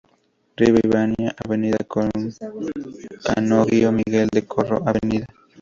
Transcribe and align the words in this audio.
Rivadavia, 0.57 1.35
Avenida 1.45 1.77
Canónigo 3.25 3.91
Miguel 3.91 4.29
del 4.31 4.47
Corro, 4.47 4.77
Av. 4.83 4.97